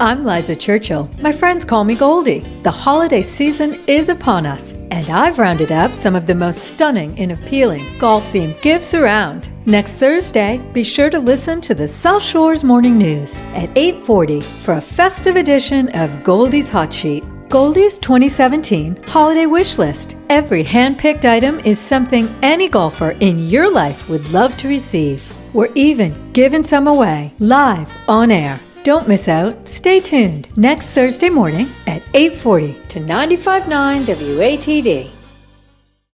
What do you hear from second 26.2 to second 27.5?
giving some away